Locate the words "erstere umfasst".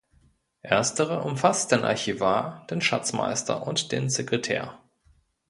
0.63-1.71